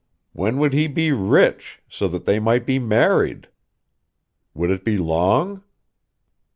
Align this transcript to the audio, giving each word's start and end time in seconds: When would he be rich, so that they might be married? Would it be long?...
When 0.33 0.57
would 0.57 0.73
he 0.73 0.87
be 0.87 1.11
rich, 1.11 1.79
so 1.87 2.07
that 2.07 2.25
they 2.25 2.39
might 2.39 2.65
be 2.65 2.79
married? 2.79 3.49
Would 4.55 4.71
it 4.71 4.83
be 4.83 4.97
long?... 4.97 5.61